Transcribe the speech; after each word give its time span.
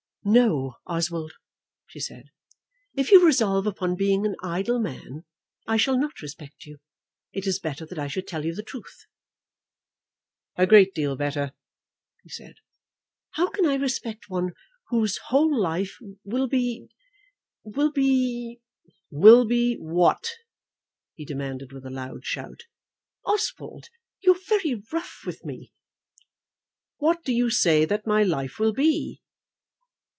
"No, 0.23 0.75
Oswald," 0.85 1.33
she 1.87 1.99
said. 1.99 2.25
"If 2.93 3.11
you 3.11 3.25
resolve 3.25 3.65
upon 3.65 3.95
being 3.95 4.23
an 4.23 4.35
idle 4.43 4.79
man, 4.79 5.25
I 5.65 5.77
shall 5.77 5.97
not 5.97 6.21
respect 6.21 6.63
you. 6.67 6.77
It 7.33 7.47
is 7.47 7.57
better 7.59 7.87
that 7.87 7.97
I 7.97 8.05
should 8.07 8.27
tell 8.27 8.45
you 8.45 8.53
the 8.53 8.61
truth." 8.61 9.07
"A 10.57 10.67
great 10.67 10.93
deal 10.93 11.15
better," 11.15 11.53
he 12.21 12.29
said. 12.29 12.57
"How 13.31 13.49
can 13.49 13.65
I 13.65 13.73
respect 13.73 14.29
one 14.29 14.51
whose 14.89 15.17
whole 15.29 15.59
life 15.59 15.97
will 16.23 16.47
be, 16.47 16.87
will 17.63 17.91
be?" 17.91 18.61
"Will 19.09 19.43
be 19.43 19.73
what?" 19.79 20.33
he 21.15 21.25
demanded 21.25 21.73
with 21.73 21.83
a 21.83 21.89
loud 21.89 22.25
shout. 22.25 22.65
"Oswald, 23.25 23.89
you 24.21 24.33
are 24.35 24.41
very 24.47 24.83
rough 24.93 25.21
with 25.25 25.43
me." 25.43 25.73
"What 26.97 27.23
do 27.23 27.33
you 27.33 27.49
say 27.49 27.85
that 27.85 28.05
my 28.05 28.21
life 28.21 28.59
will 28.59 28.73
be?" 28.73 29.23